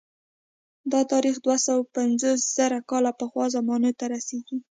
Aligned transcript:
دا 0.91 1.01
تاریخ 1.11 1.35
دوه 1.45 1.57
سوه 1.65 1.81
پنځوس 1.95 2.39
زره 2.57 2.79
کاله 2.89 3.11
پخوا 3.19 3.45
زمانو 3.55 3.89
ته 3.99 4.05
رسېږي 4.13 4.57